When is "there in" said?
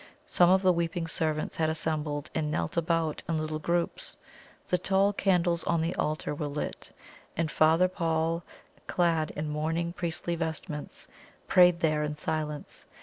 11.81-12.15